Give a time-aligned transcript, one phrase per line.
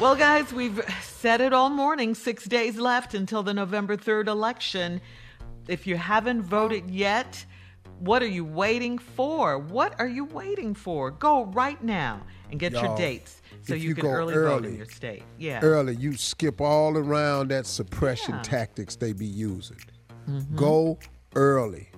[0.00, 2.14] Well, guys, we've said it all morning.
[2.14, 4.98] Six days left until the November 3rd election.
[5.68, 7.44] If you haven't voted yet,
[7.98, 9.58] what are you waiting for?
[9.58, 11.10] What are you waiting for?
[11.10, 14.64] Go right now and get your Y'all, dates so you, you can go early, vote
[14.64, 15.22] in your state.
[15.38, 15.60] Yeah.
[15.62, 18.42] Early, you skip all around that suppression Yeah.
[18.42, 19.80] tactics they be using.
[20.26, 20.56] Mhm.
[20.56, 20.98] Go
[21.36, 21.90] early.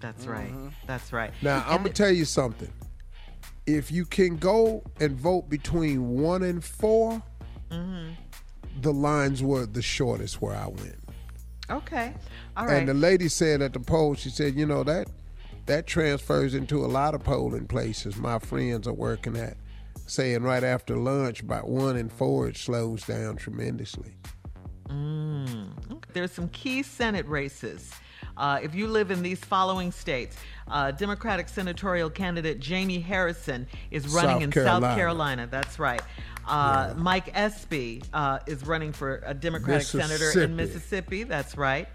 [0.00, 0.54] That's right.
[0.86, 1.32] That's right.
[1.42, 2.72] Now, And I'm gonna tell you something.
[3.66, 7.22] If you can go and vote between one and 4
[7.72, 8.14] Mhm.
[8.80, 10.98] the lines were the shortest where I went.
[11.70, 12.14] Okay.
[12.56, 12.78] All right.
[12.78, 15.08] And the lady said at the poll, she said, you know that
[15.66, 19.56] that transfers into a lot of polling places my friends are working at,
[20.06, 24.16] saying right after lunch about one and four it slows down tremendously.
[24.88, 25.92] Mm.
[25.92, 26.10] Okay.
[26.12, 27.92] There's some key Senate races.
[28.36, 30.36] Uh, if you live in these following states,
[30.68, 34.86] uh, Democratic senatorial candidate Jamie Harrison is running South in Carolina.
[34.86, 35.48] South Carolina.
[35.50, 36.02] That's right.
[36.46, 41.24] Uh, Mike Espy uh, is running for a Democratic senator in Mississippi.
[41.24, 41.88] That's right.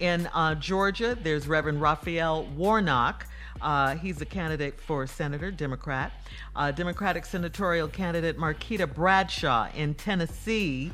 [0.00, 3.26] In uh, Georgia, there's Reverend Raphael Warnock.
[3.60, 6.12] Uh, he's a candidate for senator, Democrat.
[6.56, 10.90] Uh, Democratic senatorial candidate Marquita Bradshaw in Tennessee.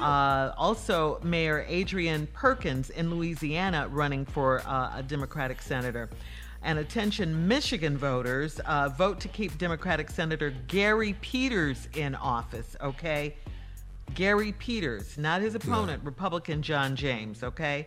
[0.00, 6.08] Uh, also, Mayor Adrian Perkins in Louisiana running for uh, a Democratic senator.
[6.62, 13.36] And attention, Michigan voters, uh, vote to keep Democratic Senator Gary Peters in office, okay?
[14.14, 17.86] Gary Peters, not his opponent, Republican John James, okay?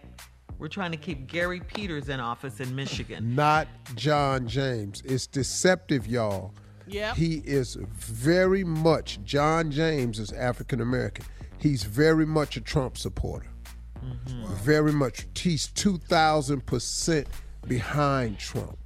[0.58, 3.36] We're trying to keep Gary Peters in office in Michigan.
[3.36, 5.02] Not John James.
[5.04, 6.54] It's deceptive, y'all.
[6.88, 7.16] Yeah.
[7.16, 11.26] He is very much, John James is African American.
[11.58, 13.48] He's very much a Trump supporter.
[14.64, 15.28] Very much.
[15.36, 17.26] He's 2,000%
[17.68, 18.78] behind Trump.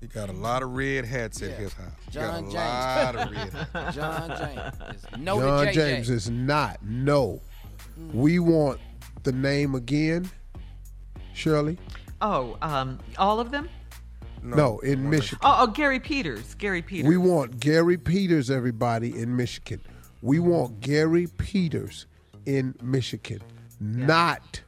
[0.00, 1.90] He got a lot of red hats at his house.
[2.06, 3.26] He John got a James.
[3.26, 3.96] lot of red hats.
[3.96, 4.96] John James.
[4.96, 5.72] is noted John JJ.
[5.74, 6.82] James is not.
[6.84, 7.40] No.
[8.12, 8.80] We want
[9.24, 10.30] the name again,
[11.34, 11.78] Shirley.
[12.20, 13.68] Oh, um, all of them?
[14.40, 15.40] No, in Michigan.
[15.42, 16.54] Oh, oh, Gary Peters.
[16.54, 17.08] Gary Peters.
[17.08, 19.80] We want Gary Peters, everybody, in Michigan.
[20.22, 22.06] We want Gary Peters
[22.46, 23.40] in Michigan,
[23.80, 24.60] not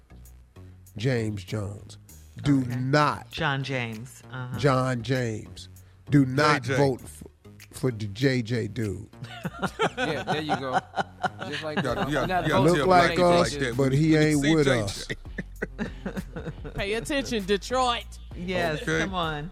[0.97, 1.99] James Jones.
[2.42, 4.22] Do not John James.
[4.32, 4.58] Uh-huh.
[4.58, 5.68] John James.
[6.10, 6.76] Do not JJ.
[6.76, 7.24] vote for,
[7.72, 9.06] for the JJ dude.
[9.96, 10.78] Yeah, there you go.
[11.48, 12.10] Just like Yeah, that.
[12.10, 13.40] yeah, Not yeah, Look like JJ.
[13.40, 13.76] us, that.
[13.76, 14.82] but he ain't see with JJ.
[14.82, 15.08] us.
[16.74, 18.04] Pay attention, Detroit.
[18.36, 19.00] Yes, Okay.
[19.00, 19.50] come on.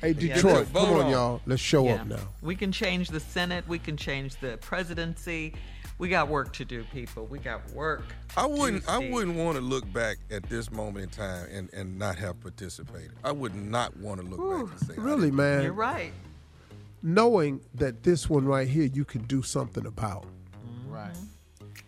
[0.00, 1.10] Hey, Detroit, Vote come on, on.
[1.10, 1.40] y'all.
[1.46, 1.94] Let's show Yeah.
[1.94, 2.18] up now.
[2.42, 3.66] We can change the Senate.
[3.66, 5.54] We can change the presidency.
[5.98, 7.26] We got work to do, people.
[7.26, 8.02] We got work.
[8.36, 8.88] I wouldn't.
[8.88, 12.40] I wouldn't want to look back at this moment in time and, and not have
[12.40, 13.10] participated.
[13.24, 14.38] I would not want to look
[14.70, 15.62] back and say, I Really, didn't- man.
[15.64, 16.12] You're right.
[17.02, 20.24] Knowing that this one right here, you can do something about.
[20.88, 21.14] Right.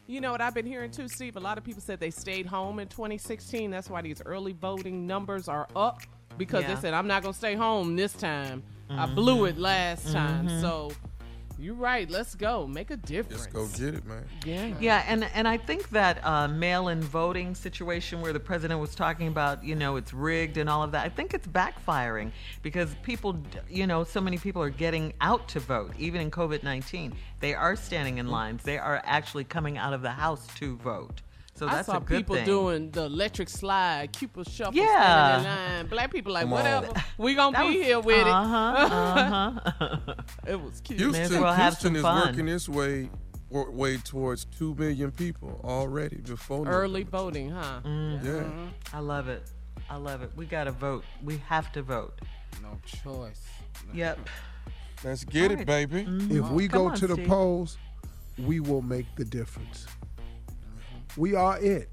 [0.07, 1.37] You know what I've been hearing too, Steve?
[1.37, 3.71] A lot of people said they stayed home in 2016.
[3.71, 6.01] That's why these early voting numbers are up
[6.39, 6.75] because Yeah.
[6.75, 8.63] they said, I'm not going to stay home this time.
[8.89, 10.49] I blew it last time.
[10.49, 10.61] Mhm.
[10.61, 10.91] So
[11.61, 12.11] you're right.
[12.11, 12.67] Let's go.
[12.67, 13.43] Make a difference.
[13.43, 14.25] Let's go get it, man.
[14.45, 14.73] Yeah.
[14.81, 19.29] Yeah, and and I think that uh, mail-in voting situation where the president was talking
[19.29, 21.05] about, you know, it's rigged and all of that.
[21.05, 22.33] I think it's backfiring
[22.63, 23.39] because people,
[23.69, 27.13] you know, so many people are getting out to vote, even in COVID nineteen.
[27.41, 28.63] They are standing in lines.
[28.63, 31.23] They are actually coming out of the house to vote.
[31.61, 32.47] So I saw a good people thing.
[32.47, 35.41] doing the electric slide, Cupid shuffle, Yeah.
[35.43, 35.87] standing in line.
[35.89, 36.59] Black people like Come on.
[36.59, 36.93] whatever.
[37.19, 40.25] We gonna That be was- here with uh-huh, it.
[40.53, 40.99] it was cute.
[41.13, 42.29] May Houston, well have Houston is fun.
[42.29, 43.11] working its way
[43.51, 47.81] way towards two million people already before Early voting, huh?
[47.85, 48.25] Mm.
[48.25, 48.97] Yeah.
[48.97, 49.43] I love it.
[49.91, 50.31] I love it.
[50.37, 51.05] We got to vote.
[51.23, 52.21] We have to vote.
[52.63, 53.43] No choice.
[53.93, 54.19] Yep.
[55.05, 55.67] Let's get All it, right.
[55.67, 56.07] baby.
[56.31, 57.27] If we Come go on, to the Steve.
[57.27, 57.77] polls,
[58.39, 59.87] we will make the difference.
[61.17, 61.91] We are it.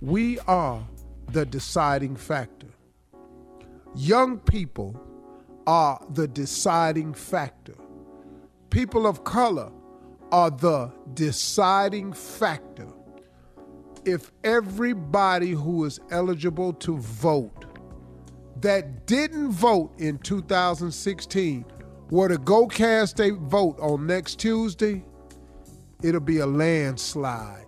[0.00, 0.86] We are
[1.30, 2.68] the deciding factor.
[3.94, 5.00] Young people
[5.66, 7.74] are the deciding factor.
[8.70, 9.70] People of color
[10.30, 12.88] are the deciding factor.
[14.04, 17.66] If everybody who is eligible to vote
[18.60, 21.64] that didn't vote in 2016
[22.10, 25.04] were to go cast a vote on next Tuesday,
[26.02, 27.66] it'll be a landslide.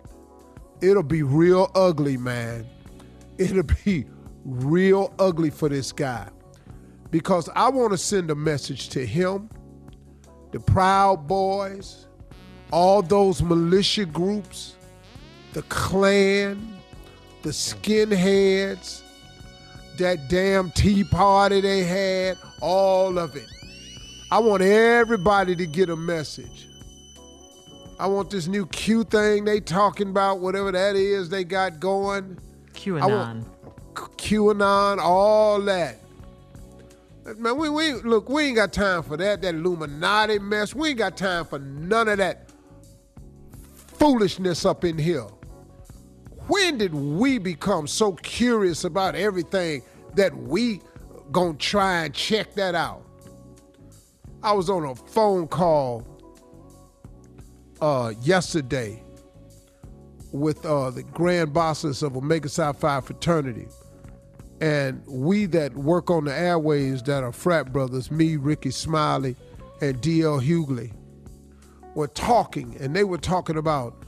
[0.81, 2.67] It'll be real ugly, man.
[3.37, 4.05] It'll be
[4.43, 6.29] real ugly for this guy.
[7.11, 9.49] Because I want to send a message to him,
[10.51, 12.07] the Proud Boys,
[12.71, 14.75] all those militia groups,
[15.53, 16.77] the Klan,
[17.41, 19.01] the skinheads,
[19.97, 23.47] that damn tea party they had, all of it.
[24.31, 26.67] I want everybody to get a message.
[27.97, 32.37] I want this new Q thing they talking about, whatever that is they got going.
[32.73, 33.45] QAnon.
[33.93, 35.99] QAnon, all that.
[37.37, 40.75] Man, we, we look, we ain't got time for that, that Illuminati mess.
[40.75, 42.49] We ain't got time for none of that
[43.75, 45.27] foolishness up in here.
[46.47, 49.81] When did we become so curious about everything
[50.13, 50.81] that we
[51.31, 53.03] gonna try and check that out?
[54.43, 56.05] I was on a phone call
[57.81, 59.03] uh, yesterday
[60.31, 63.67] with uh, the grand bosses of Omega Psi Phi fraternity.
[64.61, 69.35] And we that work on the airways that are frat brothers, me, Rickey Smiley,
[69.81, 70.39] and D.L.
[70.39, 70.93] Hughley,
[71.93, 74.05] were talking, and they were talking about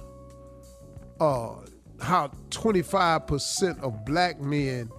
[1.19, 1.55] uh,
[2.01, 4.89] how 25% of black men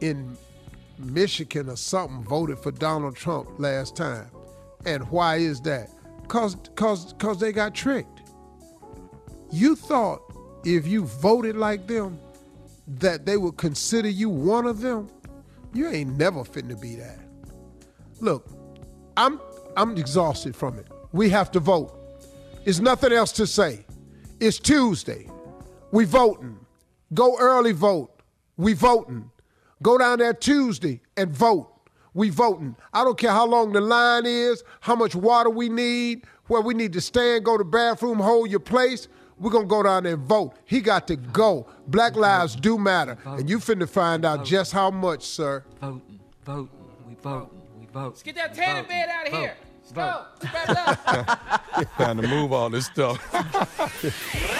[0.00, 0.36] in
[0.98, 4.30] Michigan or something voted for Donald Trump last time.
[4.84, 5.90] And why is that?
[6.30, 8.22] Cause, cause, cause they got tricked.
[9.50, 10.22] You thought
[10.64, 12.20] if you voted like them,
[12.86, 15.08] that they would consider you one of them.
[15.74, 17.18] You ain't never finna be that.
[18.20, 18.48] Look,
[19.16, 19.40] I'm
[19.76, 20.86] I'm exhausted from it.
[21.10, 21.98] We have to vote.
[22.62, 23.84] There's nothing else to say.
[24.38, 25.28] It's Tuesday.
[25.90, 26.60] We voting.
[27.12, 28.22] Go early vote.
[28.56, 29.32] We voting.
[29.82, 31.72] Go down there Tuesday and vote.
[32.14, 32.76] We voting.
[32.92, 36.74] I don't care how long the line is, how much water we need, where we
[36.74, 39.08] need to stand, go to bathroom, hold your place.
[39.38, 40.54] We're gonna go down there and vote.
[40.66, 41.66] He got to go.
[41.86, 43.16] Black lives do matter.
[43.24, 45.64] And you finna find out just how much, sir.
[45.80, 46.68] Voting, voting,
[47.08, 48.08] we voting, we vote.
[48.08, 49.56] Let's get that tanning bed out of here.
[49.78, 50.26] Let's vote.
[50.40, 50.48] go.
[50.52, 51.88] Let's wrap it.
[51.96, 53.18] Time to move all this stuff.